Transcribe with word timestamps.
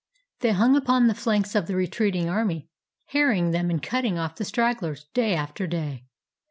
They 0.39 0.49
hung 0.53 0.75
upon 0.75 1.05
the 1.05 1.13
flanks 1.13 1.53
of 1.53 1.67
the 1.67 1.75
retreating 1.75 2.27
army, 2.27 2.71
harrying 3.09 3.51
them, 3.51 3.69
and 3.69 3.79
cutting 3.83 4.17
off 4.17 4.33
the 4.33 4.43
stragglers 4.45 5.03
day 5.13 5.35
after 5.35 5.67
day. 5.67 6.05